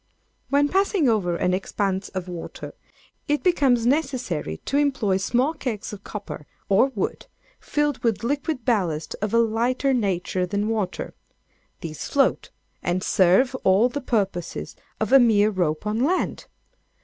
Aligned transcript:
When 0.49 0.67
passing 0.67 1.07
over 1.07 1.35
an 1.35 1.53
expanse 1.53 2.09
of 2.09 2.27
water, 2.27 2.73
it 3.27 3.43
becomes 3.43 3.85
necessary 3.85 4.57
to 4.65 4.77
employ 4.79 5.17
small 5.17 5.53
kegs 5.53 5.93
of 5.93 6.03
copper 6.03 6.47
or 6.69 6.87
wood, 6.95 7.27
filled 7.59 7.99
with 7.99 8.23
liquid 8.23 8.65
ballast 8.65 9.15
of 9.21 9.31
a 9.31 9.37
lighter 9.37 9.93
nature 9.93 10.47
than 10.47 10.69
water. 10.69 11.13
These 11.81 12.07
float, 12.07 12.49
and 12.81 13.03
serve 13.03 13.53
all 13.63 13.89
the 13.89 14.01
purposes 14.01 14.75
of 14.99 15.13
a 15.13 15.19
mere 15.19 15.51
rope 15.51 15.85
on 15.85 15.99
land. 16.03 16.47